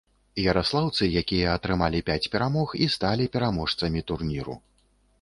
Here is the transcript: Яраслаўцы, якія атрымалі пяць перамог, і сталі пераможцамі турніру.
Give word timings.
Яраслаўцы, 0.51 1.09
якія 1.21 1.53
атрымалі 1.59 2.03
пяць 2.09 2.25
перамог, 2.39 2.75
і 2.87 2.91
сталі 2.97 3.31
пераможцамі 3.39 3.99
турніру. 4.13 4.63